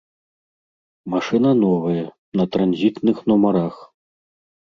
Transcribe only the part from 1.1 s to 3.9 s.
Машына новая, на транзітных нумарах.